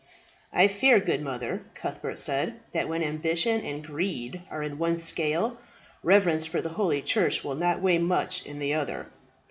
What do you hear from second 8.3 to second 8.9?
in the